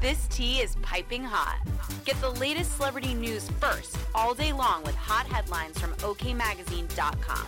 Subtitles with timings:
[0.00, 1.60] This tea is piping hot.
[2.06, 7.46] Get the latest celebrity news first all day long with hot headlines from OKMagazine.com.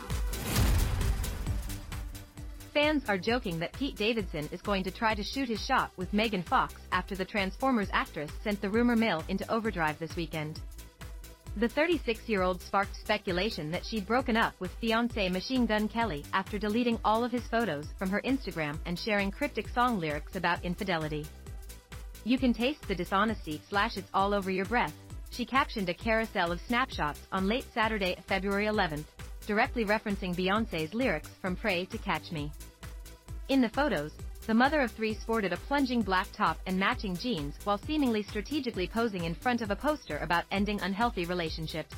[2.75, 6.13] Fans are joking that Pete Davidson is going to try to shoot his shot with
[6.13, 10.61] Megan Fox after the Transformers actress sent the rumor mill into overdrive this weekend.
[11.57, 16.99] The 36-year-old sparked speculation that she'd broken up with fiancé Machine Gun Kelly after deleting
[17.03, 21.27] all of his photos from her Instagram and sharing cryptic song lyrics about infidelity.
[22.25, 24.95] You can taste the dishonesty slash it's all over your breath,
[25.31, 29.07] she captioned a carousel of snapshots on late Saturday, February 11th,
[29.47, 32.53] directly referencing Beyoncé's lyrics from Pray You Catch Me.
[33.49, 34.13] In the photos,
[34.47, 38.87] the mother of three sported a plunging black top and matching jeans while seemingly strategically
[38.87, 41.95] posing in front of a poster about ending unhealthy relationships.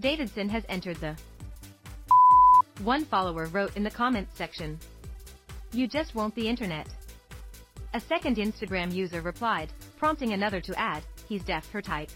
[0.00, 1.16] Davidson has entered the
[2.82, 4.78] one follower wrote in the comments section.
[5.72, 6.88] You just won't the internet.
[7.94, 12.10] A second Instagram user replied, prompting another to add, he's deaf her type.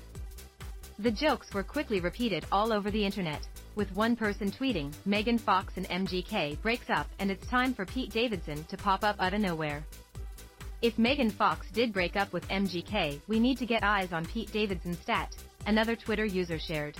[0.98, 5.74] The jokes were quickly repeated all over the internet, with one person tweeting, Megan Fox
[5.76, 9.40] and MGK breaks up and it's time for Pete Davidson to pop up out of
[9.40, 9.84] nowhere.
[10.80, 14.50] If Megan Fox did break up with MGK, we need to get eyes on Pete
[14.52, 16.96] Davidson's stat, another Twitter user shared.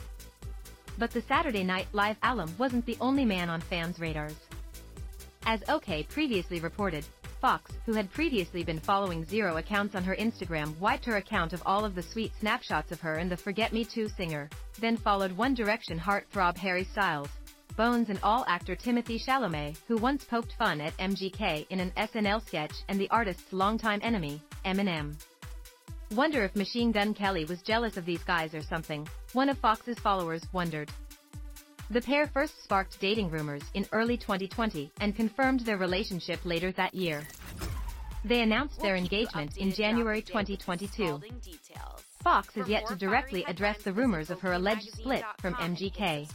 [0.98, 4.37] But the Saturday Night Live alum wasn't the only man on fans' radars.
[5.47, 7.06] As OK previously reported,
[7.47, 11.62] Fox, who had previously been following zero accounts on her Instagram wiped her account of
[11.64, 15.30] all of the sweet snapshots of her and the Forget Me Too singer, then followed
[15.30, 17.28] One Direction heartthrob Harry Styles,
[17.77, 22.44] Bones and all actor Timothée Chalamet, who once poked fun at MGK in an SNL
[22.44, 25.14] sketch and the artist's longtime enemy, Eminem.
[26.16, 30.00] Wonder if Machine Gun Kelly was jealous of these guys or something, one of Fox's
[30.00, 30.91] followers wondered.
[31.89, 36.95] The pair first sparked dating rumors in early 2020 and confirmed their relationship later that
[36.95, 37.23] year.
[38.25, 41.20] They announced their engagement in January 2022.
[42.25, 46.28] Fox has yet to directly address the rumors of her alleged split from MGK.